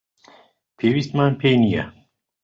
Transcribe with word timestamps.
پێویستمان 0.77 1.31
پێی 1.41 1.57
نییە. 1.63 1.83